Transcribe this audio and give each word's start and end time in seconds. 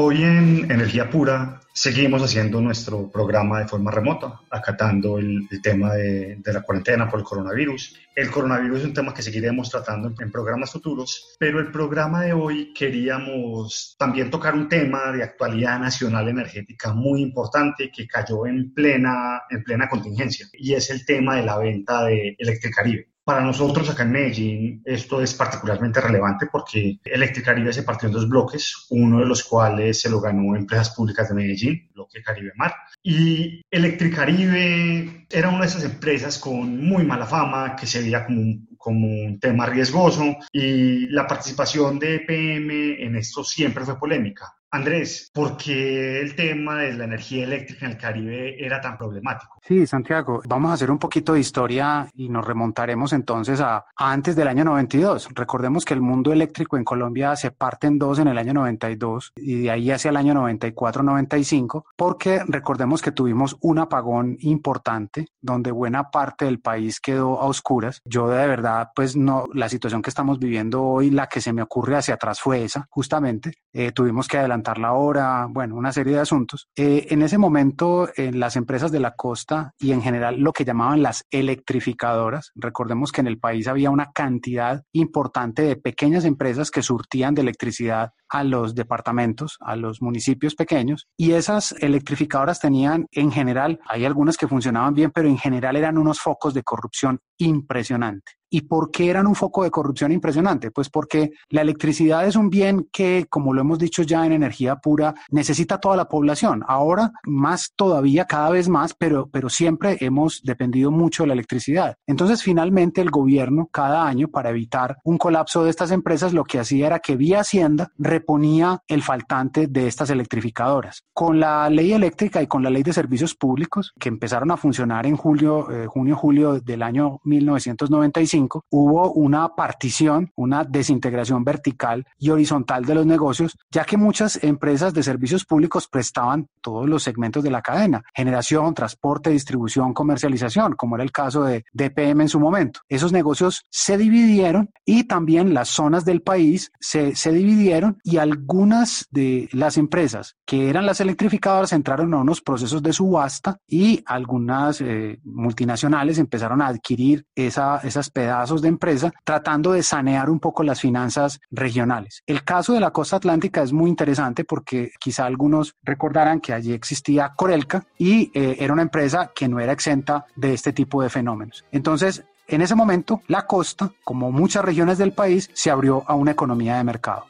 Hoy 0.00 0.22
en 0.22 0.70
Energía 0.70 1.10
Pura 1.10 1.60
seguimos 1.72 2.22
haciendo 2.22 2.60
nuestro 2.60 3.10
programa 3.10 3.58
de 3.58 3.66
forma 3.66 3.90
remota, 3.90 4.40
acatando 4.48 5.18
el, 5.18 5.48
tema 5.60 5.94
de, 5.94 6.40
la 6.44 6.62
cuarentena 6.62 7.10
por 7.10 7.18
el 7.18 7.26
coronavirus. 7.26 7.98
El 8.14 8.30
coronavirus 8.30 8.78
es 8.78 8.84
un 8.84 8.94
tema 8.94 9.12
que 9.12 9.22
seguiremos 9.22 9.68
tratando 9.68 10.14
en, 10.16 10.30
programas 10.30 10.70
futuros, 10.70 11.34
pero 11.40 11.58
el 11.58 11.72
programa 11.72 12.22
de 12.22 12.32
hoy 12.32 12.72
queríamos 12.72 13.96
también 13.98 14.30
tocar 14.30 14.54
un 14.54 14.68
tema 14.68 15.10
de 15.10 15.24
actualidad 15.24 15.80
nacional 15.80 16.28
energética 16.28 16.92
muy 16.92 17.20
importante 17.20 17.90
que 17.90 18.06
cayó 18.06 18.46
en 18.46 18.72
plena, 18.72 19.42
en 19.50 19.64
plena 19.64 19.88
contingencia 19.88 20.46
y 20.52 20.74
es 20.74 20.90
el 20.90 21.04
tema 21.04 21.34
de 21.34 21.42
la 21.42 21.58
venta 21.58 22.04
de 22.04 22.36
Electricaribe. 22.38 23.08
Para 23.28 23.42
nosotros 23.42 23.90
acá 23.90 24.04
en 24.04 24.12
Medellín 24.12 24.82
esto 24.86 25.20
es 25.20 25.34
particularmente 25.34 26.00
relevante 26.00 26.46
porque 26.50 26.98
Electricaribe 27.04 27.74
se 27.74 27.82
partió 27.82 28.08
en 28.08 28.14
dos 28.14 28.26
bloques, 28.26 28.86
uno 28.88 29.18
de 29.18 29.26
los 29.26 29.44
cuales 29.44 30.00
se 30.00 30.08
lo 30.08 30.18
ganó 30.18 30.56
Empresas 30.56 30.94
Públicas 30.96 31.28
de 31.28 31.34
Medellín, 31.34 31.90
bloque 31.92 32.22
Caribe 32.22 32.52
Mar, 32.56 32.72
y 33.02 33.60
Electricaribe 33.70 35.26
era 35.30 35.50
una 35.50 35.60
de 35.60 35.66
esas 35.66 35.84
empresas 35.84 36.38
con 36.38 36.82
muy 36.82 37.04
mala 37.04 37.26
fama 37.26 37.76
que 37.76 37.86
se 37.86 38.00
veía 38.00 38.24
como 38.24 38.40
un, 38.40 38.68
como 38.78 39.06
un 39.06 39.38
tema 39.38 39.66
riesgoso 39.66 40.38
y 40.50 41.08
la 41.08 41.26
participación 41.26 41.98
de 41.98 42.14
EPM 42.14 42.70
en 43.04 43.16
esto 43.16 43.44
siempre 43.44 43.84
fue 43.84 43.98
polémica. 43.98 44.57
Andrés, 44.70 45.30
¿por 45.32 45.56
qué 45.56 46.20
el 46.20 46.34
tema 46.34 46.76
de 46.76 46.92
la 46.92 47.04
energía 47.04 47.44
eléctrica 47.44 47.86
en 47.86 47.92
el 47.92 47.98
Caribe 47.98 48.62
era 48.62 48.82
tan 48.82 48.98
problemático? 48.98 49.54
Sí, 49.62 49.86
Santiago, 49.86 50.42
vamos 50.46 50.70
a 50.70 50.74
hacer 50.74 50.90
un 50.90 50.98
poquito 50.98 51.32
de 51.32 51.40
historia 51.40 52.06
y 52.14 52.28
nos 52.28 52.46
remontaremos 52.46 53.14
entonces 53.14 53.62
a, 53.62 53.86
antes 53.96 54.36
del 54.36 54.46
año 54.46 54.64
92. 54.64 55.30
Recordemos 55.34 55.86
que 55.86 55.94
el 55.94 56.02
mundo 56.02 56.34
eléctrico 56.34 56.76
en 56.76 56.84
Colombia 56.84 57.34
se 57.36 57.50
parte 57.50 57.86
en 57.86 57.98
dos 57.98 58.18
en 58.18 58.28
el 58.28 58.36
año 58.36 58.52
92 58.52 59.32
y 59.36 59.62
de 59.62 59.70
ahí 59.70 59.90
hacia 59.90 60.10
el 60.10 60.18
año 60.18 60.34
94-95, 60.34 61.84
porque 61.96 62.42
recordemos 62.46 63.00
que 63.00 63.12
tuvimos 63.12 63.56
un 63.60 63.78
apagón 63.78 64.36
importante 64.40 65.28
donde 65.40 65.70
buena 65.70 66.10
parte 66.10 66.44
del 66.44 66.60
país 66.60 67.00
quedó 67.00 67.40
a 67.40 67.46
oscuras. 67.46 68.02
Yo 68.04 68.28
de 68.28 68.46
verdad, 68.46 68.90
pues 68.94 69.16
no, 69.16 69.46
la 69.54 69.70
situación 69.70 70.02
que 70.02 70.10
estamos 70.10 70.38
viviendo 70.38 70.82
hoy, 70.82 71.10
la 71.10 71.26
que 71.26 71.40
se 71.40 71.54
me 71.54 71.62
ocurre 71.62 71.96
hacia 71.96 72.14
atrás 72.14 72.40
fue 72.40 72.64
esa, 72.64 72.86
justamente. 72.90 73.54
Eh, 73.72 73.92
tuvimos 73.92 74.28
que 74.28 74.38
adelantar 74.38 74.57
la 74.78 74.92
hora, 74.92 75.46
bueno, 75.48 75.76
una 75.76 75.92
serie 75.92 76.14
de 76.14 76.20
asuntos. 76.20 76.68
Eh, 76.76 77.06
en 77.10 77.22
ese 77.22 77.38
momento, 77.38 78.08
en 78.16 78.38
las 78.40 78.56
empresas 78.56 78.92
de 78.92 79.00
la 79.00 79.14
costa 79.14 79.72
y 79.78 79.92
en 79.92 80.02
general 80.02 80.40
lo 80.40 80.52
que 80.52 80.64
llamaban 80.64 81.02
las 81.02 81.24
electrificadoras, 81.30 82.52
recordemos 82.54 83.12
que 83.12 83.20
en 83.20 83.26
el 83.26 83.38
país 83.38 83.68
había 83.68 83.90
una 83.90 84.12
cantidad 84.12 84.82
importante 84.92 85.62
de 85.62 85.76
pequeñas 85.76 86.24
empresas 86.24 86.70
que 86.70 86.82
surtían 86.82 87.34
de 87.34 87.42
electricidad 87.42 88.12
a 88.28 88.44
los 88.44 88.74
departamentos, 88.74 89.56
a 89.60 89.76
los 89.76 90.02
municipios 90.02 90.54
pequeños, 90.54 91.06
y 91.16 91.32
esas 91.32 91.72
electrificadoras 91.80 92.60
tenían 92.60 93.06
en 93.12 93.32
general, 93.32 93.80
hay 93.88 94.04
algunas 94.04 94.36
que 94.36 94.48
funcionaban 94.48 94.94
bien, 94.94 95.10
pero 95.10 95.28
en 95.28 95.38
general 95.38 95.76
eran 95.76 95.98
unos 95.98 96.20
focos 96.20 96.54
de 96.54 96.62
corrupción 96.62 97.20
impresionante. 97.38 98.38
¿Y 98.50 98.62
por 98.62 98.90
qué 98.90 99.10
eran 99.10 99.26
un 99.26 99.34
foco 99.34 99.62
de 99.62 99.70
corrupción 99.70 100.10
impresionante? 100.10 100.70
Pues 100.70 100.88
porque 100.88 101.32
la 101.50 101.60
electricidad 101.60 102.26
es 102.26 102.34
un 102.34 102.48
bien 102.48 102.88
que, 102.90 103.26
como 103.28 103.52
lo 103.52 103.60
hemos 103.60 103.78
dicho 103.78 104.02
ya 104.02 104.24
en 104.24 104.32
energía 104.32 104.76
pura, 104.76 105.14
necesita 105.30 105.78
toda 105.78 105.96
la 105.96 106.08
población. 106.08 106.64
Ahora 106.66 107.12
más 107.24 107.72
todavía, 107.76 108.24
cada 108.24 108.50
vez 108.50 108.68
más, 108.68 108.94
pero, 108.94 109.28
pero 109.30 109.50
siempre 109.50 109.98
hemos 110.00 110.40
dependido 110.42 110.90
mucho 110.90 111.24
de 111.24 111.28
la 111.28 111.32
electricidad. 111.34 111.96
Entonces, 112.06 112.42
finalmente, 112.42 113.02
el 113.02 113.10
gobierno 113.10 113.68
cada 113.70 114.06
año, 114.06 114.28
para 114.28 114.50
evitar 114.50 114.96
un 115.04 115.18
colapso 115.18 115.64
de 115.64 115.70
estas 115.70 115.90
empresas, 115.90 116.32
lo 116.32 116.44
que 116.44 116.58
hacía 116.58 116.86
era 116.86 117.00
que 117.00 117.16
vía 117.16 117.40
Hacienda 117.40 117.92
reponía 118.18 118.82
el 118.88 119.02
faltante 119.02 119.68
de 119.68 119.86
estas 119.86 120.10
electrificadoras. 120.10 121.04
Con 121.14 121.38
la 121.38 121.70
ley 121.70 121.92
eléctrica 121.92 122.42
y 122.42 122.48
con 122.48 122.62
la 122.64 122.70
ley 122.70 122.82
de 122.82 122.92
servicios 122.92 123.34
públicos, 123.34 123.92
que 123.98 124.08
empezaron 124.08 124.50
a 124.50 124.56
funcionar 124.56 125.06
en 125.06 125.16
julio, 125.16 125.70
eh, 125.70 125.86
junio, 125.86 126.16
julio 126.16 126.60
del 126.60 126.82
año 126.82 127.20
1995, 127.24 128.64
hubo 128.70 129.12
una 129.12 129.54
partición, 129.54 130.32
una 130.34 130.64
desintegración 130.64 131.44
vertical 131.44 132.04
y 132.18 132.30
horizontal 132.30 132.84
de 132.84 132.96
los 132.96 133.06
negocios, 133.06 133.56
ya 133.70 133.84
que 133.84 133.96
muchas 133.96 134.42
empresas 134.42 134.92
de 134.92 135.04
servicios 135.04 135.44
públicos 135.44 135.86
prestaban 135.86 136.48
todos 136.60 136.88
los 136.88 137.04
segmentos 137.04 137.44
de 137.44 137.50
la 137.50 137.62
cadena, 137.62 138.02
generación, 138.14 138.74
transporte, 138.74 139.30
distribución, 139.30 139.94
comercialización, 139.94 140.74
como 140.74 140.96
era 140.96 141.04
el 141.04 141.12
caso 141.12 141.44
de 141.44 141.64
DPM 141.72 142.22
en 142.22 142.28
su 142.28 142.40
momento. 142.40 142.80
Esos 142.88 143.12
negocios 143.12 143.64
se 143.70 143.96
dividieron 143.96 144.70
y 144.84 145.04
también 145.04 145.54
las 145.54 145.68
zonas 145.68 146.04
del 146.04 146.20
país 146.20 146.72
se, 146.80 147.14
se 147.14 147.32
dividieron 147.32 147.98
y 148.08 148.16
algunas 148.16 149.06
de 149.10 149.50
las 149.52 149.76
empresas 149.76 150.36
que 150.46 150.70
eran 150.70 150.86
las 150.86 151.02
electrificadoras 151.02 151.74
entraron 151.74 152.14
a 152.14 152.18
unos 152.18 152.40
procesos 152.40 152.82
de 152.82 152.94
subasta 152.94 153.58
y 153.66 154.02
algunas 154.06 154.80
eh, 154.80 155.20
multinacionales 155.24 156.18
empezaron 156.18 156.62
a 156.62 156.68
adquirir 156.68 157.26
esa, 157.34 157.80
esas 157.84 158.08
pedazos 158.08 158.62
de 158.62 158.68
empresa 158.68 159.12
tratando 159.24 159.72
de 159.72 159.82
sanear 159.82 160.30
un 160.30 160.40
poco 160.40 160.62
las 160.62 160.80
finanzas 160.80 161.38
regionales. 161.50 162.22
El 162.26 162.44
caso 162.44 162.72
de 162.72 162.80
la 162.80 162.92
costa 162.92 163.16
atlántica 163.16 163.62
es 163.62 163.74
muy 163.74 163.90
interesante 163.90 164.42
porque 164.42 164.90
quizá 164.98 165.26
algunos 165.26 165.74
recordarán 165.82 166.40
que 166.40 166.54
allí 166.54 166.72
existía 166.72 167.34
Corelca 167.36 167.84
y 167.98 168.30
eh, 168.32 168.56
era 168.58 168.72
una 168.72 168.80
empresa 168.80 169.32
que 169.34 169.48
no 169.48 169.60
era 169.60 169.72
exenta 169.72 170.24
de 170.34 170.54
este 170.54 170.72
tipo 170.72 171.02
de 171.02 171.10
fenómenos. 171.10 171.66
Entonces, 171.72 172.24
en 172.46 172.62
ese 172.62 172.74
momento, 172.74 173.20
la 173.26 173.46
costa, 173.46 173.92
como 174.02 174.32
muchas 174.32 174.64
regiones 174.64 174.96
del 174.96 175.12
país, 175.12 175.50
se 175.52 175.70
abrió 175.70 176.04
a 176.06 176.14
una 176.14 176.30
economía 176.30 176.78
de 176.78 176.84
mercado. 176.84 177.26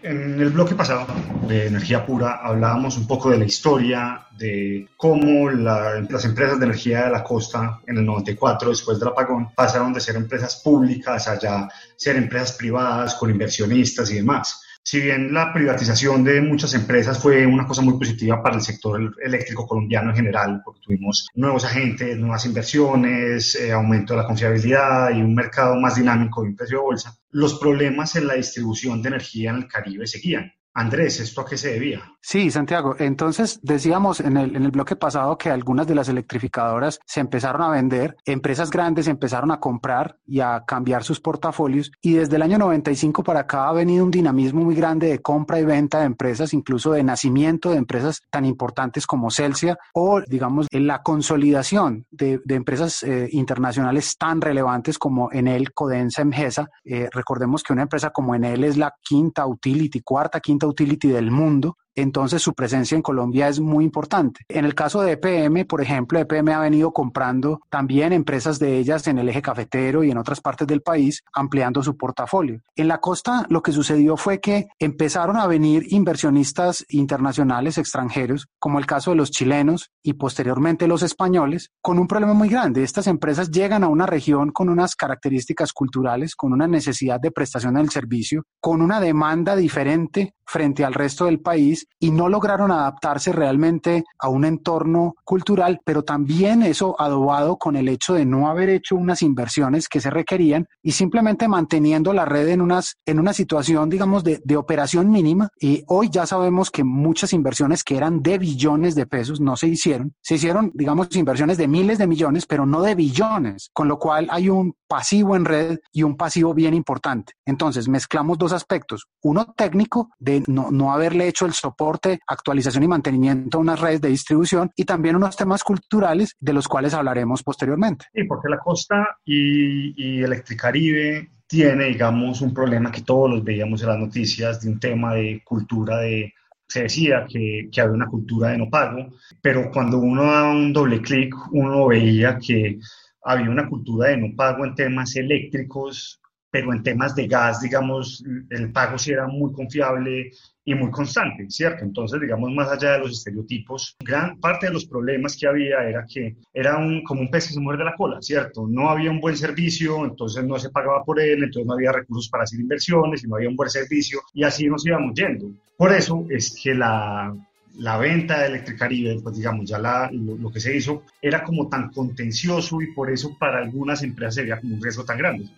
En 0.00 0.40
el 0.40 0.50
bloque 0.50 0.76
pasado 0.76 1.06
de 1.48 1.66
Energía 1.66 2.06
Pura 2.06 2.40
hablábamos 2.40 2.96
un 2.96 3.06
poco 3.08 3.30
de 3.30 3.38
la 3.38 3.44
historia 3.44 4.28
de 4.30 4.88
cómo 4.96 5.50
las 5.50 6.24
empresas 6.24 6.60
de 6.60 6.66
energía 6.66 7.06
de 7.06 7.10
la 7.10 7.24
costa 7.24 7.80
en 7.84 7.98
el 7.98 8.06
94, 8.06 8.70
después 8.70 9.00
del 9.00 9.08
apagón, 9.08 9.52
pasaron 9.56 9.92
de 9.92 10.00
ser 10.00 10.14
empresas 10.14 10.56
públicas 10.62 11.26
a 11.26 11.36
ya 11.36 11.68
ser 11.96 12.14
empresas 12.14 12.52
privadas 12.52 13.16
con 13.16 13.28
inversionistas 13.28 14.08
y 14.12 14.16
demás 14.16 14.67
si 14.90 15.00
bien 15.02 15.34
la 15.34 15.52
privatización 15.52 16.24
de 16.24 16.40
muchas 16.40 16.72
empresas 16.72 17.18
fue 17.18 17.44
una 17.44 17.66
cosa 17.66 17.82
muy 17.82 17.98
positiva 17.98 18.42
para 18.42 18.56
el 18.56 18.62
sector 18.62 19.14
eléctrico 19.22 19.66
colombiano 19.66 20.08
en 20.08 20.16
general, 20.16 20.62
porque 20.64 20.80
tuvimos 20.80 21.28
nuevos 21.34 21.66
agentes, 21.66 22.16
nuevas 22.16 22.46
inversiones, 22.46 23.54
eh, 23.56 23.70
aumento 23.70 24.14
de 24.14 24.22
la 24.22 24.26
confiabilidad 24.26 25.10
y 25.10 25.20
un 25.20 25.34
mercado 25.34 25.76
más 25.78 25.96
dinámico 25.96 26.42
y 26.42 26.48
un 26.48 26.56
precio 26.56 26.78
de 26.78 26.84
bolsa, 26.84 27.14
los 27.32 27.58
problemas 27.58 28.16
en 28.16 28.28
la 28.28 28.36
distribución 28.36 29.02
de 29.02 29.08
energía 29.08 29.50
en 29.50 29.56
el 29.56 29.68
Caribe 29.68 30.06
seguían. 30.06 30.54
Andrés, 30.78 31.18
¿esto 31.18 31.40
a 31.40 31.44
qué 31.44 31.56
se 31.56 31.72
debía? 31.72 32.00
Sí, 32.20 32.52
Santiago. 32.52 32.94
Entonces 33.00 33.58
decíamos 33.62 34.20
en 34.20 34.36
el, 34.36 34.54
en 34.54 34.62
el 34.62 34.70
bloque 34.70 34.94
pasado 34.94 35.36
que 35.36 35.50
algunas 35.50 35.88
de 35.88 35.96
las 35.96 36.08
electrificadoras 36.08 37.00
se 37.04 37.18
empezaron 37.18 37.62
a 37.62 37.70
vender, 37.70 38.16
empresas 38.24 38.70
grandes 38.70 39.08
empezaron 39.08 39.50
a 39.50 39.58
comprar 39.58 40.18
y 40.24 40.38
a 40.38 40.62
cambiar 40.64 41.02
sus 41.02 41.20
portafolios 41.20 41.90
y 42.00 42.12
desde 42.12 42.36
el 42.36 42.42
año 42.42 42.58
95 42.58 43.24
para 43.24 43.40
acá 43.40 43.68
ha 43.68 43.72
venido 43.72 44.04
un 44.04 44.12
dinamismo 44.12 44.62
muy 44.62 44.76
grande 44.76 45.08
de 45.08 45.18
compra 45.18 45.58
y 45.58 45.64
venta 45.64 45.98
de 45.98 46.06
empresas, 46.06 46.54
incluso 46.54 46.92
de 46.92 47.02
nacimiento 47.02 47.70
de 47.70 47.78
empresas 47.78 48.22
tan 48.30 48.44
importantes 48.44 49.04
como 49.04 49.32
Celsia 49.32 49.78
o 49.94 50.20
digamos 50.20 50.68
en 50.70 50.86
la 50.86 51.02
consolidación 51.02 52.06
de, 52.12 52.40
de 52.44 52.54
empresas 52.54 53.02
eh, 53.02 53.28
internacionales 53.32 54.16
tan 54.16 54.40
relevantes 54.40 54.96
como 54.96 55.32
Enel, 55.32 55.72
Codensa, 55.72 56.22
Emgesa. 56.22 56.68
Eh, 56.84 57.08
recordemos 57.10 57.64
que 57.64 57.72
una 57.72 57.82
empresa 57.82 58.10
como 58.10 58.36
Enel 58.36 58.62
es 58.62 58.76
la 58.76 58.94
quinta 59.02 59.44
utility, 59.44 60.02
cuarta, 60.02 60.38
quinta 60.38 60.67
utility 60.68 61.08
del 61.08 61.30
mundo 61.30 61.76
entonces 62.00 62.42
su 62.42 62.54
presencia 62.54 62.94
en 62.94 63.02
Colombia 63.02 63.48
es 63.48 63.58
muy 63.60 63.84
importante. 63.84 64.40
En 64.48 64.64
el 64.64 64.74
caso 64.74 65.02
de 65.02 65.12
EPM, 65.12 65.66
por 65.66 65.82
ejemplo, 65.82 66.18
EPM 66.18 66.50
ha 66.50 66.60
venido 66.60 66.92
comprando 66.92 67.60
también 67.70 68.12
empresas 68.12 68.60
de 68.60 68.78
ellas 68.78 69.08
en 69.08 69.18
el 69.18 69.28
eje 69.28 69.42
cafetero 69.42 70.04
y 70.04 70.10
en 70.10 70.18
otras 70.18 70.40
partes 70.40 70.68
del 70.68 70.80
país, 70.80 71.24
ampliando 71.32 71.82
su 71.82 71.96
portafolio. 71.96 72.60
En 72.76 72.86
la 72.86 72.98
costa 72.98 73.46
lo 73.48 73.62
que 73.62 73.72
sucedió 73.72 74.16
fue 74.16 74.40
que 74.40 74.68
empezaron 74.78 75.36
a 75.36 75.48
venir 75.48 75.86
inversionistas 75.88 76.84
internacionales 76.88 77.78
extranjeros, 77.78 78.46
como 78.60 78.78
el 78.78 78.86
caso 78.86 79.10
de 79.10 79.16
los 79.16 79.32
chilenos 79.32 79.90
y 80.02 80.12
posteriormente 80.12 80.86
los 80.86 81.02
españoles, 81.02 81.70
con 81.80 81.98
un 81.98 82.06
problema 82.06 82.34
muy 82.34 82.48
grande. 82.48 82.84
Estas 82.84 83.08
empresas 83.08 83.50
llegan 83.50 83.82
a 83.82 83.88
una 83.88 84.06
región 84.06 84.52
con 84.52 84.68
unas 84.68 84.94
características 84.94 85.72
culturales, 85.72 86.36
con 86.36 86.52
una 86.52 86.68
necesidad 86.68 87.18
de 87.20 87.32
prestación 87.32 87.74
del 87.74 87.90
servicio, 87.90 88.44
con 88.60 88.82
una 88.82 89.00
demanda 89.00 89.56
diferente 89.56 90.34
frente 90.46 90.84
al 90.84 90.94
resto 90.94 91.26
del 91.26 91.40
país 91.40 91.87
y 92.00 92.10
no 92.10 92.28
lograron 92.28 92.70
adaptarse 92.70 93.32
realmente 93.32 94.04
a 94.18 94.28
un 94.28 94.44
entorno 94.44 95.14
cultural, 95.24 95.80
pero 95.84 96.04
también 96.04 96.62
eso 96.62 97.00
adobado 97.00 97.56
con 97.56 97.76
el 97.76 97.88
hecho 97.88 98.14
de 98.14 98.24
no 98.24 98.48
haber 98.48 98.68
hecho 98.68 98.96
unas 98.96 99.22
inversiones 99.22 99.88
que 99.88 100.00
se 100.00 100.10
requerían 100.10 100.66
y 100.82 100.92
simplemente 100.92 101.48
manteniendo 101.48 102.12
la 102.12 102.24
red 102.24 102.48
en, 102.48 102.60
unas, 102.60 102.96
en 103.04 103.18
una 103.18 103.32
situación, 103.32 103.90
digamos, 103.90 104.24
de, 104.24 104.40
de 104.44 104.56
operación 104.56 105.10
mínima. 105.10 105.48
Y 105.60 105.82
hoy 105.88 106.08
ya 106.10 106.26
sabemos 106.26 106.70
que 106.70 106.84
muchas 106.84 107.32
inversiones 107.32 107.82
que 107.82 107.96
eran 107.96 108.22
de 108.22 108.38
billones 108.38 108.94
de 108.94 109.06
pesos 109.06 109.40
no 109.40 109.56
se 109.56 109.68
hicieron. 109.68 110.14
Se 110.22 110.36
hicieron, 110.36 110.70
digamos, 110.74 111.14
inversiones 111.16 111.58
de 111.58 111.68
miles 111.68 111.98
de 111.98 112.06
millones, 112.06 112.46
pero 112.46 112.66
no 112.66 112.82
de 112.82 112.94
billones, 112.94 113.70
con 113.72 113.88
lo 113.88 113.98
cual 113.98 114.28
hay 114.30 114.48
un 114.48 114.74
pasivo 114.88 115.36
en 115.36 115.44
red 115.44 115.78
y 115.92 116.02
un 116.02 116.16
pasivo 116.16 116.54
bien 116.54 116.74
importante. 116.74 117.34
Entonces, 117.46 117.88
mezclamos 117.88 118.38
dos 118.38 118.52
aspectos. 118.52 119.06
Uno 119.22 119.54
técnico 119.56 120.10
de 120.18 120.42
no, 120.46 120.70
no 120.70 120.92
haberle 120.92 121.28
hecho 121.28 121.46
el 121.46 121.52
soporte, 121.52 122.20
actualización 122.26 122.82
y 122.82 122.88
mantenimiento 122.88 123.58
a 123.58 123.60
unas 123.60 123.80
redes 123.80 124.00
de 124.00 124.08
distribución 124.08 124.70
y 124.74 124.84
también 124.84 125.16
unos 125.16 125.36
temas 125.36 125.62
culturales 125.62 126.34
de 126.40 126.52
los 126.52 126.66
cuales 126.66 126.94
hablaremos 126.94 127.42
posteriormente. 127.42 128.06
Sí, 128.12 128.24
porque 128.24 128.48
la 128.48 128.58
costa 128.58 129.18
y, 129.24 130.22
Electricaribe 130.22 131.30
tiene, 131.46 131.86
digamos, 131.86 132.40
un 132.40 132.52
problema 132.52 132.90
que 132.90 133.02
todos 133.02 133.30
los 133.30 133.44
veíamos 133.44 133.82
en 133.82 133.88
las 133.88 133.98
noticias 133.98 134.60
de 134.60 134.70
un 134.70 134.80
tema 134.80 135.14
de 135.14 135.42
cultura 135.44 135.98
de 135.98 136.34
se 136.66 136.82
decía 136.82 137.26
que, 137.26 137.70
había 137.80 137.92
una 137.92 138.06
cultura 138.06 138.50
de 138.50 138.58
no 138.58 138.68
pago, 138.68 139.08
pero 139.40 139.70
cuando 139.72 139.98
uno 139.98 140.24
da 140.24 140.50
un 140.50 140.72
doble 140.72 141.00
clic, 141.00 141.34
uno 141.52 141.86
veía 141.86 142.38
que 142.38 142.78
había 143.22 143.50
una 143.50 143.68
cultura 143.68 144.10
de 144.10 144.16
no 144.18 144.36
pago 144.36 144.64
en 144.64 144.74
temas 144.74 145.16
eléctricos, 145.16 146.20
pero 146.50 146.72
en 146.72 146.82
temas 146.82 147.14
de 147.14 147.26
gas, 147.26 147.60
digamos, 147.60 148.24
el 148.50 148.72
pago 148.72 148.98
sí 148.98 149.12
era 149.12 149.26
muy 149.26 149.52
confiable 149.52 150.30
y 150.64 150.74
muy 150.74 150.90
constante, 150.90 151.46
¿cierto? 151.48 151.84
Entonces, 151.84 152.20
digamos, 152.20 152.50
más 152.52 152.70
allá 152.70 152.92
de 152.92 153.00
los 153.00 153.12
estereotipos, 153.12 153.96
gran 154.00 154.38
parte 154.40 154.66
de 154.66 154.72
los 154.72 154.86
problemas 154.86 155.36
que 155.36 155.46
había 155.46 155.82
era 155.84 156.06
que 156.06 156.36
era 156.52 156.78
un, 156.78 157.02
como 157.04 157.20
un 157.20 157.30
pez 157.30 157.48
que 157.48 157.54
se 157.54 157.60
muerde 157.60 157.84
la 157.84 157.94
cola, 157.94 158.20
¿cierto? 158.20 158.66
No 158.66 158.88
había 158.88 159.10
un 159.10 159.20
buen 159.20 159.36
servicio, 159.36 160.04
entonces 160.04 160.44
no 160.44 160.58
se 160.58 160.70
pagaba 160.70 161.04
por 161.04 161.20
él, 161.20 161.42
entonces 161.42 161.66
no 161.66 161.74
había 161.74 161.92
recursos 161.92 162.30
para 162.30 162.44
hacer 162.44 162.60
inversiones 162.60 163.24
y 163.24 163.28
no 163.28 163.36
había 163.36 163.48
un 163.48 163.56
buen 163.56 163.70
servicio 163.70 164.20
y 164.32 164.44
así 164.44 164.66
nos 164.68 164.86
íbamos 164.86 165.14
yendo. 165.14 165.50
Por 165.76 165.92
eso 165.92 166.26
es 166.30 166.58
que 166.62 166.74
la, 166.74 167.34
la 167.78 167.96
venta 167.96 168.40
de 168.40 168.48
Electricaribe, 168.48 169.20
pues 169.22 169.36
digamos, 169.36 169.68
ya 169.68 169.78
la, 169.78 170.10
lo, 170.12 170.50
que 170.50 170.60
se 170.60 170.76
hizo 170.76 171.04
era 171.22 171.44
como 171.44 171.68
tan 171.68 171.90
contencioso 171.90 172.80
y 172.82 172.92
por 172.92 173.10
eso 173.10 173.36
para 173.38 173.58
algunas 173.58 174.02
empresas 174.02 174.36
sería 174.36 174.60
como 174.60 174.74
un 174.74 174.82
riesgo 174.82 175.04
tan 175.04 175.18
grande. 175.18 175.48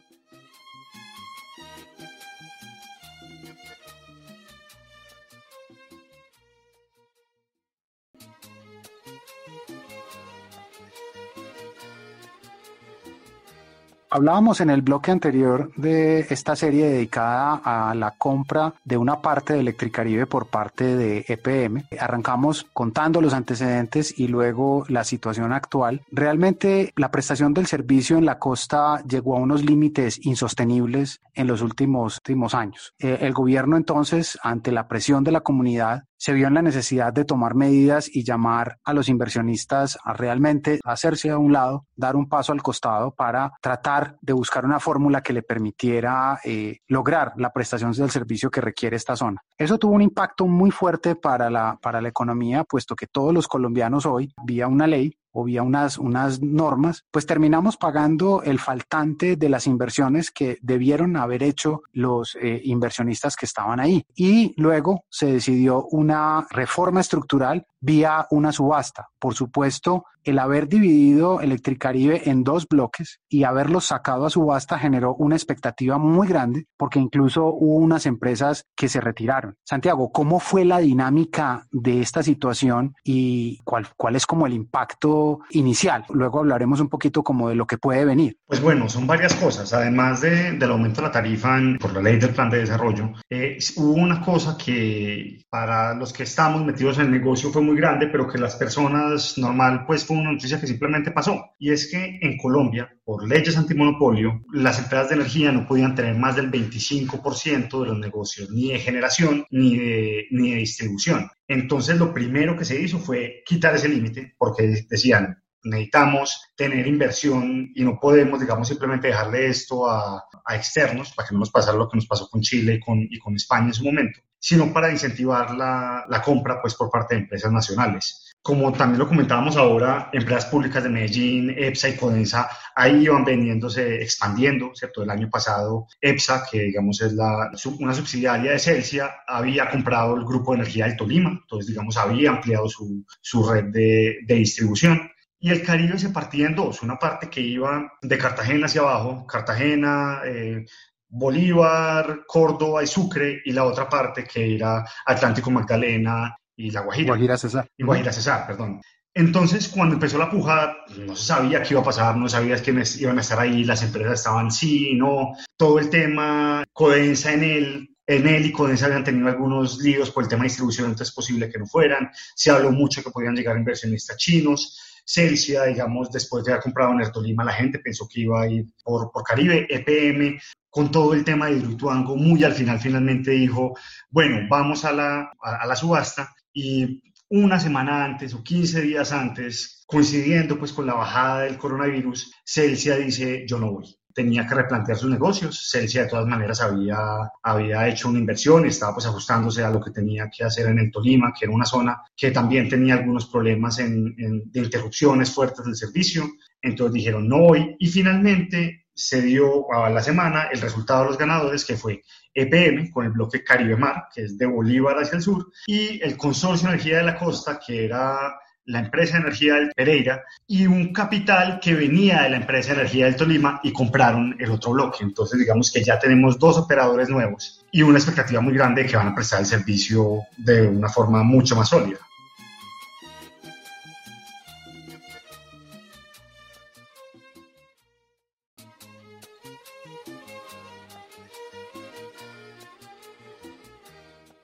Hablábamos 14.12 14.60
en 14.60 14.70
el 14.70 14.82
bloque 14.82 15.12
anterior 15.12 15.70
de 15.76 16.26
esta 16.30 16.56
serie 16.56 16.88
dedicada 16.88 17.60
a 17.62 17.94
la 17.94 18.10
compra 18.10 18.74
de 18.84 18.96
una 18.96 19.22
parte 19.22 19.52
de 19.52 19.60
Electricaribe 19.60 20.26
por 20.26 20.48
parte 20.48 20.96
de 20.96 21.24
EPM. 21.28 21.84
Arrancamos 21.96 22.66
contando 22.72 23.20
los 23.20 23.34
antecedentes 23.34 24.18
y 24.18 24.26
luego 24.26 24.84
la 24.88 25.04
situación 25.04 25.52
actual. 25.52 26.02
Realmente 26.10 26.92
la 26.96 27.12
prestación 27.12 27.54
del 27.54 27.68
servicio 27.68 28.18
en 28.18 28.26
la 28.26 28.40
costa 28.40 29.00
llegó 29.04 29.36
a 29.36 29.40
unos 29.40 29.64
límites 29.64 30.18
insostenibles 30.26 31.20
en 31.34 31.46
los 31.46 31.62
últimos, 31.62 32.16
últimos 32.16 32.54
años. 32.54 32.94
Eh, 32.98 33.18
el 33.20 33.32
gobierno 33.32 33.76
entonces, 33.76 34.36
ante 34.42 34.72
la 34.72 34.88
presión 34.88 35.22
de 35.22 35.30
la 35.30 35.42
comunidad, 35.42 36.02
se 36.20 36.34
vio 36.34 36.48
en 36.48 36.54
la 36.54 36.60
necesidad 36.60 37.14
de 37.14 37.24
tomar 37.24 37.54
medidas 37.54 38.14
y 38.14 38.24
llamar 38.24 38.78
a 38.84 38.92
los 38.92 39.08
inversionistas 39.08 39.98
a 40.04 40.12
realmente 40.12 40.78
hacerse 40.84 41.30
a 41.30 41.38
un 41.38 41.52
lado, 41.52 41.86
dar 41.96 42.14
un 42.14 42.28
paso 42.28 42.52
al 42.52 42.62
costado 42.62 43.14
para 43.14 43.52
tratar 43.62 44.18
de 44.20 44.34
buscar 44.34 44.66
una 44.66 44.78
fórmula 44.80 45.22
que 45.22 45.32
le 45.32 45.42
permitiera 45.42 46.38
eh, 46.44 46.80
lograr 46.88 47.32
la 47.36 47.50
prestación 47.50 47.92
del 47.92 48.10
servicio 48.10 48.50
que 48.50 48.60
requiere 48.60 48.96
esta 48.96 49.16
zona. 49.16 49.40
Eso 49.56 49.78
tuvo 49.78 49.94
un 49.94 50.02
impacto 50.02 50.46
muy 50.46 50.70
fuerte 50.70 51.16
para 51.16 51.48
la, 51.48 51.78
para 51.80 52.02
la 52.02 52.10
economía, 52.10 52.64
puesto 52.64 52.94
que 52.94 53.06
todos 53.06 53.32
los 53.32 53.48
colombianos 53.48 54.04
hoy, 54.04 54.30
vía 54.44 54.68
una 54.68 54.86
ley, 54.86 55.16
o 55.32 55.44
vía 55.44 55.62
unas, 55.62 55.98
unas 55.98 56.40
normas, 56.40 57.04
pues 57.10 57.26
terminamos 57.26 57.76
pagando 57.76 58.42
el 58.42 58.58
faltante 58.58 59.36
de 59.36 59.48
las 59.48 59.66
inversiones 59.66 60.30
que 60.30 60.58
debieron 60.62 61.16
haber 61.16 61.42
hecho 61.42 61.82
los 61.92 62.36
eh, 62.40 62.60
inversionistas 62.64 63.36
que 63.36 63.46
estaban 63.46 63.80
ahí. 63.80 64.04
Y 64.14 64.54
luego 64.56 65.04
se 65.08 65.26
decidió 65.26 65.86
una 65.90 66.46
reforma 66.50 67.00
estructural 67.00 67.66
vía 67.80 68.26
una 68.30 68.52
subasta. 68.52 69.08
Por 69.18 69.34
supuesto, 69.34 70.04
el 70.24 70.38
haber 70.38 70.68
dividido 70.68 71.40
Electricaribe 71.40 72.28
en 72.28 72.44
dos 72.44 72.68
bloques 72.68 73.20
y 73.28 73.44
haberlos 73.44 73.86
sacado 73.86 74.26
a 74.26 74.30
subasta 74.30 74.78
generó 74.78 75.14
una 75.14 75.36
expectativa 75.36 75.96
muy 75.98 76.28
grande 76.28 76.66
porque 76.76 76.98
incluso 76.98 77.46
hubo 77.46 77.76
unas 77.76 78.04
empresas 78.06 78.66
que 78.76 78.88
se 78.88 79.00
retiraron. 79.00 79.56
Santiago, 79.64 80.12
¿cómo 80.12 80.40
fue 80.40 80.64
la 80.64 80.78
dinámica 80.78 81.66
de 81.70 82.02
esta 82.02 82.22
situación 82.22 82.94
y 83.02 83.58
cuál, 83.64 83.88
cuál 83.96 84.16
es 84.16 84.26
como 84.26 84.46
el 84.46 84.52
impacto 84.52 85.19
inicial? 85.50 86.04
Luego 86.10 86.40
hablaremos 86.40 86.80
un 86.80 86.88
poquito 86.88 87.22
como 87.22 87.48
de 87.48 87.54
lo 87.54 87.66
que 87.66 87.78
puede 87.78 88.04
venir. 88.04 88.36
Pues 88.46 88.60
bueno, 88.60 88.88
son 88.88 89.06
varias 89.06 89.34
cosas. 89.34 89.72
Además 89.72 90.20
de, 90.20 90.52
del 90.52 90.70
aumento 90.70 91.00
de 91.00 91.08
la 91.08 91.12
tarifa 91.12 91.58
por 91.80 91.92
la 91.94 92.02
ley 92.02 92.18
del 92.18 92.30
plan 92.30 92.50
de 92.50 92.58
desarrollo, 92.58 93.12
eh, 93.28 93.58
hubo 93.76 93.92
una 93.92 94.20
cosa 94.20 94.56
que 94.56 95.44
para 95.48 95.94
los 95.94 96.12
que 96.12 96.24
estamos 96.24 96.64
metidos 96.64 96.98
en 96.98 97.06
el 97.06 97.12
negocio 97.12 97.50
fue 97.50 97.62
muy 97.62 97.76
grande, 97.76 98.06
pero 98.06 98.28
que 98.28 98.38
las 98.38 98.56
personas 98.56 99.36
normal 99.38 99.84
pues 99.86 100.04
fue 100.04 100.16
una 100.16 100.32
noticia 100.32 100.60
que 100.60 100.66
simplemente 100.66 101.10
pasó. 101.10 101.54
Y 101.58 101.70
es 101.70 101.90
que 101.90 102.18
en 102.20 102.36
Colombia, 102.38 102.88
por 103.04 103.26
leyes 103.26 103.56
antimonopolio, 103.56 104.42
las 104.52 104.78
empresas 104.78 105.08
de 105.08 105.16
energía 105.16 105.52
no 105.52 105.66
podían 105.66 105.94
tener 105.94 106.16
más 106.16 106.36
del 106.36 106.50
25% 106.50 107.80
de 107.80 107.86
los 107.86 107.98
negocios, 107.98 108.50
ni 108.50 108.72
de 108.72 108.78
generación 108.78 109.44
ni 109.50 109.76
de, 109.76 110.26
ni 110.30 110.50
de 110.52 110.56
distribución. 110.56 111.28
Entonces, 111.50 111.98
lo 111.98 112.14
primero 112.14 112.56
que 112.56 112.64
se 112.64 112.80
hizo 112.80 113.00
fue 113.00 113.42
quitar 113.44 113.74
ese 113.74 113.88
límite, 113.88 114.36
porque 114.38 114.84
decían, 114.88 115.42
necesitamos 115.64 116.40
tener 116.56 116.86
inversión 116.86 117.72
y 117.74 117.82
no 117.82 117.98
podemos, 117.98 118.38
digamos, 118.38 118.68
simplemente 118.68 119.08
dejarle 119.08 119.48
esto 119.48 119.90
a, 119.90 120.22
a, 120.44 120.56
externos 120.56 121.12
para 121.12 121.26
que 121.26 121.34
no 121.34 121.40
nos 121.40 121.50
pasara 121.50 121.76
lo 121.76 121.88
que 121.88 121.96
nos 121.96 122.06
pasó 122.06 122.28
con 122.28 122.40
Chile 122.40 122.74
y 122.74 122.80
con, 122.80 123.00
y 123.00 123.18
con 123.18 123.34
España 123.34 123.66
en 123.66 123.74
su 123.74 123.82
momento, 123.82 124.20
sino 124.38 124.72
para 124.72 124.92
incentivar 124.92 125.56
la, 125.56 126.04
la 126.08 126.22
compra 126.22 126.62
pues, 126.62 126.76
por 126.76 126.88
parte 126.88 127.16
de 127.16 127.22
empresas 127.22 127.50
nacionales 127.50 128.29
como 128.42 128.72
también 128.72 128.98
lo 128.98 129.08
comentábamos 129.08 129.56
ahora, 129.56 130.08
empresas 130.12 130.46
públicas 130.46 130.82
de 130.82 130.88
Medellín, 130.88 131.54
EPSA 131.56 131.90
y 131.90 131.96
Codensa, 131.96 132.48
ahí 132.74 133.04
iban 133.04 133.24
vendiéndose, 133.24 134.02
expandiendo, 134.02 134.70
¿cierto? 134.74 135.02
El 135.02 135.10
año 135.10 135.28
pasado, 135.28 135.86
EPSA, 136.00 136.46
que 136.50 136.62
digamos 136.62 137.02
es 137.02 137.12
la, 137.12 137.50
una 137.78 137.92
subsidiaria 137.92 138.52
de 138.52 138.58
Celsia, 138.58 139.10
había 139.26 139.68
comprado 139.68 140.16
el 140.16 140.24
grupo 140.24 140.52
de 140.52 140.60
energía 140.60 140.86
del 140.86 140.96
Tolima, 140.96 141.30
entonces 141.30 141.66
digamos 141.68 141.96
había 141.98 142.30
ampliado 142.30 142.66
su, 142.68 143.04
su 143.20 143.46
red 143.48 143.64
de, 143.64 144.18
de 144.26 144.34
distribución. 144.34 145.10
Y 145.38 145.50
el 145.50 145.62
Caribe 145.62 145.98
se 145.98 146.10
partía 146.10 146.46
en 146.46 146.54
dos, 146.54 146.82
una 146.82 146.98
parte 146.98 147.28
que 147.28 147.40
iba 147.40 147.92
de 148.00 148.18
Cartagena 148.18 148.66
hacia 148.66 148.82
abajo, 148.82 149.26
Cartagena, 149.26 150.20
eh, 150.24 150.64
Bolívar, 151.08 152.24
Córdoba 152.26 152.82
y 152.82 152.86
Sucre, 152.86 153.42
y 153.44 153.52
la 153.52 153.64
otra 153.64 153.88
parte 153.88 154.24
que 154.24 154.54
era 154.54 154.84
Atlántico 155.04 155.50
Magdalena 155.50 156.36
y 156.60 156.70
La 156.70 156.82
Guajira. 156.82 157.08
Guajira 157.08 157.38
Cesar. 157.38 157.68
Y 157.76 157.84
Guajira 157.84 158.12
Cesar, 158.12 158.46
perdón. 158.46 158.80
Entonces, 159.14 159.68
cuando 159.68 159.94
empezó 159.94 160.18
la 160.18 160.30
puja, 160.30 160.76
no 160.98 161.16
se 161.16 161.26
sabía 161.26 161.62
qué 161.62 161.74
iba 161.74 161.80
a 161.80 161.84
pasar, 161.84 162.16
no 162.16 162.28
sabías 162.28 162.62
quiénes 162.62 163.00
iban 163.00 163.18
a 163.18 163.22
estar 163.22 163.40
ahí, 163.40 163.64
las 163.64 163.82
empresas 163.82 164.20
estaban 164.20 164.52
sí, 164.52 164.94
no, 164.94 165.32
todo 165.56 165.80
el 165.80 165.90
tema, 165.90 166.64
Codensa 166.72 167.32
en 167.32 167.42
él, 167.42 167.96
en 168.06 168.28
él 168.28 168.46
y 168.46 168.52
Codensa 168.52 168.86
habían 168.86 169.02
tenido 169.02 169.28
algunos 169.28 169.78
líos 169.78 170.10
por 170.10 170.22
el 170.22 170.28
tema 170.28 170.42
de 170.42 170.48
distribución, 170.48 170.86
entonces 170.86 171.08
es 171.08 171.14
posible 171.14 171.50
que 171.50 171.58
no 171.58 171.66
fueran. 171.66 172.10
Se 172.36 172.50
habló 172.50 172.70
mucho 172.70 173.02
que 173.02 173.10
podían 173.10 173.34
llegar 173.34 173.56
inversionistas 173.56 174.16
chinos. 174.16 175.02
Celsia, 175.04 175.64
digamos, 175.64 176.12
después 176.12 176.44
de 176.44 176.52
haber 176.52 176.62
comprado 176.62 176.92
en 176.92 177.00
Ertolima, 177.00 177.42
la 177.42 177.52
gente 177.52 177.80
pensó 177.80 178.06
que 178.06 178.20
iba 178.20 178.42
a 178.42 178.48
ir 178.48 178.66
por, 178.84 179.10
por 179.10 179.24
Caribe. 179.24 179.66
EPM 179.68 180.38
con 180.68 180.90
todo 180.92 181.14
el 181.14 181.24
tema 181.24 181.46
de 181.46 181.56
Hidroituango, 181.56 182.14
muy 182.14 182.44
al 182.44 182.52
final 182.52 182.78
finalmente 182.78 183.32
dijo, 183.32 183.76
bueno, 184.08 184.46
vamos 184.48 184.84
a 184.84 184.92
la, 184.92 185.32
a, 185.42 185.56
a 185.62 185.66
la 185.66 185.74
subasta 185.74 186.32
y 186.60 187.02
una 187.30 187.58
semana 187.58 188.04
antes 188.04 188.34
o 188.34 188.42
15 188.42 188.82
días 188.82 189.12
antes, 189.12 189.84
coincidiendo 189.86 190.58
pues 190.58 190.72
con 190.72 190.86
la 190.86 190.94
bajada 190.94 191.42
del 191.42 191.58
coronavirus, 191.58 192.34
Celsia 192.44 192.96
dice 192.96 193.44
yo 193.46 193.58
no 193.58 193.72
voy 193.72 194.00
tenía 194.12 194.46
que 194.46 194.54
replantear 194.54 194.98
sus 194.98 195.10
negocios. 195.10 195.70
Celsia 195.70 196.02
de 196.02 196.08
todas 196.08 196.26
maneras 196.26 196.60
había, 196.60 196.98
había 197.42 197.88
hecho 197.88 198.08
una 198.08 198.18
inversión 198.18 198.66
estaba 198.66 198.94
pues 198.94 199.06
ajustándose 199.06 199.62
a 199.62 199.70
lo 199.70 199.80
que 199.80 199.90
tenía 199.90 200.28
que 200.28 200.44
hacer 200.44 200.66
en 200.66 200.78
el 200.78 200.90
Tolima, 200.90 201.32
que 201.32 201.46
era 201.46 201.54
una 201.54 201.64
zona 201.64 202.02
que 202.16 202.30
también 202.30 202.68
tenía 202.68 202.94
algunos 202.94 203.26
problemas 203.26 203.78
en, 203.78 204.14
de 204.16 204.60
interrupciones 204.60 205.32
fuertes 205.32 205.64
del 205.64 205.76
servicio. 205.76 206.28
Entonces 206.60 206.94
dijeron 206.94 207.28
no 207.28 207.38
voy 207.38 207.76
y 207.78 207.86
finalmente 207.86 208.86
se 209.00 209.22
dio 209.22 209.72
a 209.72 209.88
la 209.88 210.02
semana 210.02 210.48
el 210.52 210.60
resultado 210.60 211.02
de 211.02 211.08
los 211.08 211.18
ganadores 211.18 211.64
que 211.64 211.76
fue 211.76 212.02
EPM 212.34 212.90
con 212.90 213.06
el 213.06 213.12
bloque 213.12 213.42
Caribe 213.42 213.76
Mar, 213.76 214.08
que 214.14 214.24
es 214.24 214.36
de 214.36 214.46
Bolívar 214.46 214.96
hacia 214.98 215.16
el 215.16 215.22
sur, 215.22 215.50
y 215.66 216.02
el 216.02 216.16
Consorcio 216.16 216.68
Energía 216.68 216.98
de 216.98 217.04
la 217.04 217.18
Costa, 217.18 217.58
que 217.64 217.84
era 217.84 218.38
la 218.66 218.80
empresa 218.80 219.14
de 219.14 219.22
energía 219.22 219.54
del 219.54 219.72
Pereira 219.74 220.22
y 220.46 220.66
un 220.66 220.92
capital 220.92 221.58
que 221.60 221.74
venía 221.74 222.22
de 222.22 222.30
la 222.30 222.36
empresa 222.36 222.72
de 222.72 222.80
energía 222.80 223.06
del 223.06 223.16
Tolima 223.16 223.60
y 223.64 223.72
compraron 223.72 224.36
el 224.38 224.50
otro 224.50 224.72
bloque. 224.72 225.02
Entonces, 225.02 225.40
digamos 225.40 225.72
que 225.72 225.82
ya 225.82 225.98
tenemos 225.98 226.38
dos 226.38 226.58
operadores 226.58 227.08
nuevos 227.08 227.64
y 227.72 227.82
una 227.82 227.98
expectativa 227.98 228.40
muy 228.40 228.54
grande 228.54 228.82
de 228.82 228.88
que 228.88 228.96
van 228.96 229.08
a 229.08 229.14
prestar 229.14 229.40
el 229.40 229.46
servicio 229.46 230.20
de 230.36 230.68
una 230.68 230.88
forma 230.88 231.22
mucho 231.22 231.56
más 231.56 231.68
sólida. 231.68 231.98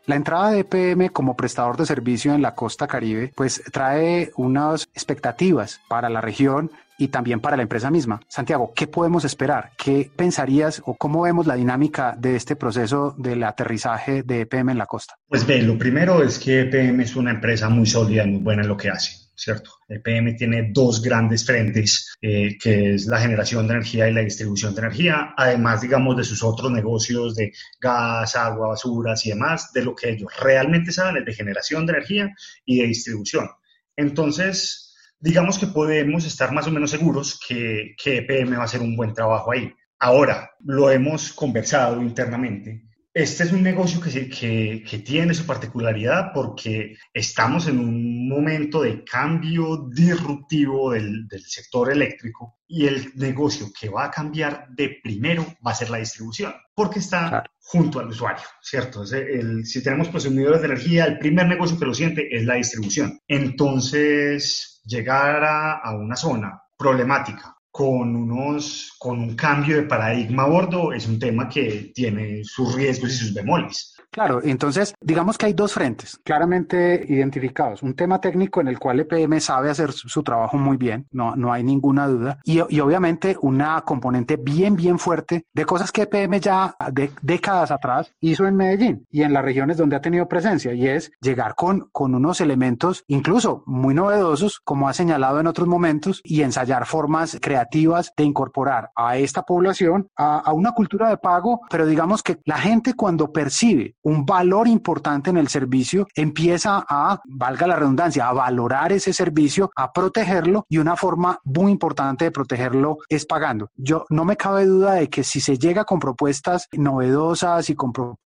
La 0.06 0.14
entrada 0.14 0.52
de 0.52 0.60
EPM 0.60 1.08
como 1.08 1.36
prestador 1.36 1.76
de 1.76 1.84
servicio 1.84 2.32
en 2.32 2.40
la 2.40 2.54
costa 2.54 2.86
caribe, 2.86 3.32
pues 3.34 3.60
trae 3.72 4.30
unas 4.36 4.84
expectativas 4.94 5.80
para 5.88 6.08
la 6.08 6.20
región 6.20 6.70
y 6.96 7.08
también 7.08 7.40
para 7.40 7.56
la 7.56 7.64
empresa 7.64 7.90
misma. 7.90 8.20
Santiago, 8.28 8.72
¿qué 8.72 8.86
podemos 8.86 9.24
esperar? 9.24 9.72
¿Qué 9.76 10.08
pensarías 10.14 10.80
o 10.86 10.94
cómo 10.94 11.22
vemos 11.22 11.48
la 11.48 11.56
dinámica 11.56 12.14
de 12.16 12.36
este 12.36 12.54
proceso 12.54 13.16
del 13.18 13.42
aterrizaje 13.42 14.22
de 14.22 14.42
EPM 14.42 14.70
en 14.70 14.78
la 14.78 14.86
costa? 14.86 15.16
Pues 15.28 15.44
ve, 15.44 15.60
lo 15.62 15.76
primero 15.76 16.22
es 16.22 16.38
que 16.38 16.60
EPM 16.60 17.00
es 17.00 17.16
una 17.16 17.32
empresa 17.32 17.68
muy 17.68 17.86
sólida 17.86 18.22
y 18.22 18.30
muy 18.30 18.42
buena 18.42 18.62
en 18.62 18.68
lo 18.68 18.76
que 18.76 18.90
hace. 18.90 19.25
¿Cierto? 19.36 19.70
EPM 19.88 20.34
tiene 20.36 20.70
dos 20.72 21.02
grandes 21.02 21.44
frentes, 21.44 22.16
eh, 22.20 22.56
que 22.58 22.94
es 22.94 23.06
la 23.06 23.20
generación 23.20 23.66
de 23.66 23.74
energía 23.74 24.08
y 24.08 24.14
la 24.14 24.22
distribución 24.22 24.74
de 24.74 24.80
energía, 24.80 25.34
además, 25.36 25.82
digamos, 25.82 26.16
de 26.16 26.24
sus 26.24 26.42
otros 26.42 26.72
negocios 26.72 27.36
de 27.36 27.52
gas, 27.80 28.34
agua, 28.34 28.68
basuras 28.68 29.24
y 29.26 29.30
demás, 29.30 29.72
de 29.72 29.84
lo 29.84 29.94
que 29.94 30.10
ellos 30.10 30.32
realmente 30.40 30.90
saben 30.90 31.18
es 31.18 31.26
de 31.26 31.34
generación 31.34 31.86
de 31.86 31.92
energía 31.92 32.34
y 32.64 32.80
de 32.80 32.86
distribución. 32.88 33.48
Entonces, 33.94 34.94
digamos 35.20 35.58
que 35.58 35.66
podemos 35.66 36.24
estar 36.24 36.52
más 36.52 36.66
o 36.66 36.70
menos 36.70 36.90
seguros 36.90 37.38
que, 37.46 37.94
que 38.02 38.18
EPM 38.18 38.56
va 38.58 38.62
a 38.62 38.64
hacer 38.64 38.80
un 38.80 38.96
buen 38.96 39.12
trabajo 39.12 39.52
ahí. 39.52 39.72
Ahora, 39.98 40.50
lo 40.60 40.90
hemos 40.90 41.32
conversado 41.32 42.00
internamente 42.02 42.86
este 43.16 43.44
es 43.44 43.52
un 43.52 43.62
negocio 43.62 43.98
que, 43.98 44.28
que, 44.28 44.84
que, 44.86 44.98
tiene 44.98 45.32
su 45.32 45.46
particularidad 45.46 46.32
porque 46.34 46.98
estamos 47.14 47.66
en 47.66 47.78
un 47.78 48.15
momento 48.28 48.82
de 48.82 49.04
cambio 49.04 49.88
disruptivo 49.92 50.92
del, 50.92 51.26
del, 51.28 51.42
sector 51.42 51.90
eléctrico 51.90 52.58
y 52.66 52.86
el 52.86 53.12
negocio 53.16 53.68
que 53.78 53.88
va 53.88 54.06
a 54.06 54.10
cambiar 54.10 54.68
de 54.70 54.98
primero 55.02 55.44
va 55.66 55.72
a 55.72 55.74
ser 55.74 55.90
la 55.90 55.98
distribución, 55.98 56.54
porque 56.74 56.98
está 56.98 57.44
junto 57.58 58.00
al 58.00 58.08
usuario, 58.08 58.44
¿cierto? 58.60 59.02
El, 59.12 59.66
si 59.66 59.82
tenemos 59.82 60.08
consumidores 60.08 60.60
de 60.60 60.66
energía, 60.66 61.04
el 61.04 61.18
primer 61.18 61.46
negocio 61.46 61.78
que 61.78 61.86
lo 61.86 61.94
siente 61.94 62.28
es 62.34 62.44
la 62.44 62.54
distribución. 62.54 63.20
Entonces, 63.26 64.82
llegar 64.84 65.44
a, 65.44 65.78
a 65.78 65.96
una 65.96 66.16
zona 66.16 66.62
problemática 66.76 67.55
con, 67.76 68.16
unos, 68.16 68.94
con 68.98 69.18
un 69.20 69.36
cambio 69.36 69.76
de 69.76 69.82
paradigma 69.82 70.44
a 70.44 70.46
bordo 70.46 70.94
es 70.94 71.06
un 71.06 71.18
tema 71.18 71.46
que 71.46 71.92
tiene 71.94 72.42
sus 72.42 72.74
riesgos 72.74 73.12
y 73.12 73.16
sus 73.16 73.34
bemoles. 73.34 73.94
Claro, 74.10 74.40
entonces 74.42 74.94
digamos 74.98 75.36
que 75.36 75.44
hay 75.44 75.52
dos 75.52 75.74
frentes 75.74 76.18
claramente 76.24 77.04
identificados. 77.06 77.82
Un 77.82 77.94
tema 77.94 78.18
técnico 78.18 78.62
en 78.62 78.68
el 78.68 78.78
cual 78.78 79.00
EPM 79.00 79.40
sabe 79.40 79.68
hacer 79.68 79.92
su, 79.92 80.22
trabajo 80.22 80.56
muy 80.56 80.78
bien, 80.78 81.06
no, 81.10 81.36
no 81.36 81.52
hay 81.52 81.62
ninguna 81.64 82.06
duda. 82.06 82.38
Y, 82.44 82.62
y, 82.74 82.80
obviamente 82.80 83.36
una 83.42 83.82
componente 83.82 84.38
bien, 84.38 84.74
bien 84.74 84.98
fuerte 84.98 85.44
de 85.52 85.66
cosas 85.66 85.92
que 85.92 86.02
EPM 86.02 86.40
ya 86.40 86.76
de 86.92 87.10
décadas 87.20 87.70
atrás 87.70 88.10
hizo 88.20 88.46
en 88.46 88.56
Medellín 88.56 89.06
y 89.10 89.22
en 89.22 89.34
las 89.34 89.44
regiones 89.44 89.76
donde 89.76 89.96
ha 89.96 90.00
tenido 90.00 90.28
presencia, 90.28 90.72
y 90.72 90.88
es 90.88 91.12
llegar 91.20 91.54
con, 91.54 91.90
con 91.92 92.14
unos 92.14 92.40
elementos 92.40 93.04
incluso 93.08 93.64
muy 93.66 93.92
novedosos, 93.92 94.60
como 94.64 94.88
ha 94.88 94.94
señalado 94.94 95.40
en 95.40 95.46
otros 95.46 95.68
momentos, 95.68 96.22
y 96.24 96.40
ensayar 96.40 96.86
formas 96.86 97.36
creativas 97.42 97.65
de 97.70 98.24
incorporar 98.24 98.90
a 98.94 99.16
esta 99.16 99.42
población 99.42 100.08
a, 100.16 100.38
a 100.38 100.52
una 100.52 100.72
cultura 100.72 101.08
de 101.08 101.18
pago, 101.18 101.60
pero 101.70 101.86
digamos 101.86 102.22
que 102.22 102.38
la 102.44 102.58
gente 102.58 102.94
cuando 102.94 103.32
percibe 103.32 103.96
un 104.02 104.24
valor 104.24 104.68
importante 104.68 105.30
en 105.30 105.36
el 105.36 105.48
servicio, 105.48 106.06
empieza 106.14 106.84
a, 106.88 107.20
valga 107.24 107.66
la 107.66 107.76
redundancia, 107.76 108.28
a 108.28 108.32
valorar 108.32 108.92
ese 108.92 109.12
servicio, 109.12 109.70
a 109.76 109.92
protegerlo 109.92 110.64
y 110.68 110.78
una 110.78 110.96
forma 110.96 111.38
muy 111.44 111.72
importante 111.72 112.24
de 112.24 112.30
protegerlo 112.30 112.98
es 113.08 113.26
pagando. 113.26 113.70
Yo 113.76 114.04
no 114.10 114.24
me 114.24 114.36
cabe 114.36 114.66
duda 114.66 114.94
de 114.94 115.08
que 115.08 115.24
si 115.24 115.40
se 115.40 115.58
llega 115.58 115.84
con 115.84 115.98
propuestas 115.98 116.68
novedosas 116.72 117.70
y 117.70 117.74
con 117.74 117.92
propuestas 117.92 118.25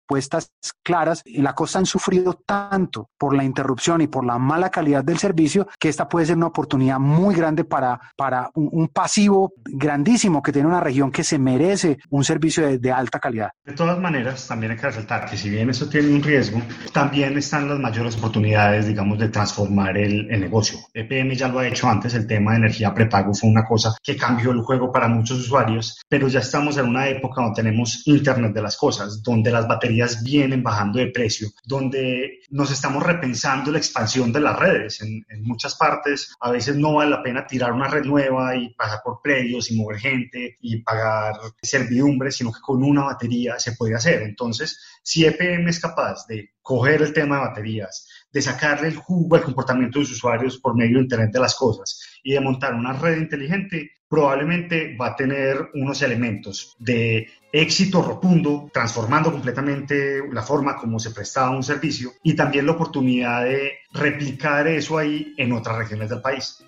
claras, 0.83 1.21
en 1.25 1.43
la 1.43 1.53
costa 1.53 1.79
han 1.79 1.85
sufrido 1.85 2.33
tanto 2.45 3.09
por 3.17 3.35
la 3.35 3.43
interrupción 3.43 4.01
y 4.01 4.07
por 4.07 4.25
la 4.25 4.37
mala 4.37 4.69
calidad 4.69 5.03
del 5.03 5.17
servicio 5.17 5.67
que 5.79 5.89
esta 5.89 6.07
puede 6.07 6.25
ser 6.25 6.37
una 6.37 6.47
oportunidad 6.47 6.99
muy 6.99 7.35
grande 7.35 7.63
para, 7.63 7.99
para 8.17 8.49
un, 8.55 8.87
pasivo 8.87 9.53
grandísimo 9.65 10.41
que 10.41 10.51
tiene 10.51 10.67
una 10.67 10.79
región 10.79 11.11
que 11.11 11.23
se 11.23 11.37
merece 11.37 11.99
un 12.09 12.23
servicio 12.23 12.65
de, 12.65 12.79
de 12.79 12.91
alta 12.91 13.19
calidad. 13.19 13.51
De 13.63 13.73
todas 13.73 13.99
maneras, 13.99 14.47
también 14.47 14.71
hay 14.71 14.77
que 14.77 14.87
resaltar 14.87 15.29
que 15.29 15.37
si 15.37 15.49
bien 15.49 15.69
eso 15.69 15.87
tiene 15.87 16.09
un 16.09 16.23
riesgo, 16.23 16.61
también 16.91 17.37
están 17.37 17.69
las 17.69 17.79
mayores 17.79 18.17
oportunidades, 18.17 18.87
digamos, 18.87 19.19
de 19.19 19.29
transformar 19.29 19.95
el, 19.97 20.29
el 20.31 20.41
negocio. 20.41 20.79
EPM 20.93 21.35
ya 21.35 21.47
lo 21.47 21.59
ha 21.59 21.67
hecho 21.67 21.87
antes, 21.87 22.15
el 22.15 22.25
tema 22.25 22.51
de 22.51 22.57
energía 22.57 22.93
prepago 22.93 23.33
fue 23.33 23.49
una 23.49 23.63
cosa 23.63 23.95
que 24.03 24.17
cambió 24.17 24.51
el 24.51 24.61
juego 24.61 24.91
para 24.91 25.07
muchos 25.07 25.39
usuarios, 25.39 26.01
pero 26.09 26.27
ya 26.27 26.39
estamos 26.39 26.77
en 26.77 26.87
una 26.87 27.07
época 27.07 27.41
donde 27.41 27.61
tenemos 27.61 28.07
Internet 28.07 28.53
de 28.53 28.61
las 28.61 28.75
cosas, 28.75 29.21
donde 29.21 29.51
las 29.51 29.67
baterías 29.67 29.98
vienen 30.23 30.63
bajando 30.63 30.99
de 30.99 31.07
precio, 31.07 31.49
donde 31.65 32.38
nos 32.51 32.71
estamos 32.71 33.03
repensando 33.03 33.71
la 33.71 33.77
expansión 33.77 34.31
de 34.31 34.39
las 34.39 34.57
redes. 34.57 35.01
En, 35.01 35.23
muchas 35.41 35.75
partes 35.75 36.35
a 36.39 36.51
veces 36.51 36.75
no 36.75 36.95
vale 36.95 37.11
la 37.11 37.23
pena 37.23 37.45
tirar 37.45 37.71
una 37.71 37.87
red 37.87 38.03
nueva 38.03 38.55
y 38.55 38.73
pasar 38.73 38.99
por 39.03 39.21
predios 39.21 39.71
y 39.71 39.75
mover 39.75 39.99
gente 39.99 40.57
y 40.61 40.81
pagar 40.81 41.35
servidumbre, 41.61 42.31
sino 42.31 42.51
que 42.51 42.61
con 42.61 42.83
una 42.83 43.05
batería 43.05 43.59
se 43.59 43.73
puede 43.73 43.95
hacer. 43.95 44.21
Entonces, 44.21 44.79
si 45.03 45.25
EPM 45.25 45.67
es 45.69 45.79
capaz 45.79 46.25
de 46.27 46.51
coger 46.61 47.01
el 47.01 47.13
tema 47.13 47.37
de 47.37 47.47
baterías, 47.47 48.07
de 48.31 48.41
sacarle 48.41 48.89
el 48.89 48.95
jugo 48.95 49.35
al 49.35 49.43
comportamiento 49.43 49.99
de 49.99 50.05
los 50.05 50.11
usuarios 50.11 50.59
por 50.59 50.75
medio 50.75 50.97
de 50.97 51.03
Internet 51.03 51.31
de 51.31 51.39
las 51.39 51.55
cosas 51.55 51.99
y 52.23 52.33
de 52.33 52.39
montar 52.39 52.75
una 52.75 52.93
red 52.93 53.17
inteligente, 53.17 53.91
probablemente 54.09 54.97
va 54.99 55.07
a 55.07 55.15
tener 55.15 55.69
unos 55.75 56.01
elementos 56.01 56.75
de 56.79 57.27
éxito 57.51 58.01
rotundo, 58.01 58.69
transformando 58.73 59.31
completamente 59.31 60.21
la 60.31 60.41
forma 60.41 60.75
como 60.75 60.99
se 60.99 61.11
prestaba 61.11 61.51
un 61.51 61.63
servicio 61.63 62.11
y 62.23 62.35
también 62.39 62.67
la 62.67 62.71
oportunidad 62.71 63.43
de 63.43 63.79
replicar 63.91 64.65
eso 64.65 64.97
ahí 64.97 65.33
en 65.35 65.51
otras 65.51 65.77
regiones 65.77 66.09
del 66.09 66.21
país. 66.21 66.63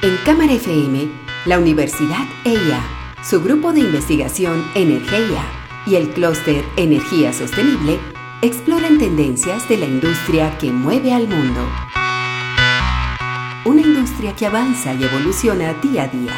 En 0.00 0.16
Cámara 0.24 0.54
FM, 0.54 1.06
la 1.44 1.58
Universidad 1.58 2.24
EIA, 2.46 2.80
su 3.22 3.42
grupo 3.42 3.74
de 3.74 3.80
investigación 3.80 4.64
Energía 4.74 5.44
y 5.86 5.96
el 5.96 6.08
clúster 6.14 6.64
Energía 6.78 7.34
Sostenible 7.34 7.98
exploran 8.40 8.98
tendencias 8.98 9.68
de 9.68 9.76
la 9.76 9.84
industria 9.84 10.56
que 10.56 10.72
mueve 10.72 11.12
al 11.12 11.28
mundo. 11.28 11.60
Una 13.66 13.80
industria 13.80 14.36
que 14.36 14.44
avanza 14.44 14.92
y 14.92 15.02
evoluciona 15.04 15.72
día 15.72 16.02
a 16.02 16.08
día. 16.08 16.34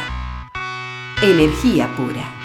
Energía 1.20 1.88
pura. 1.96 2.35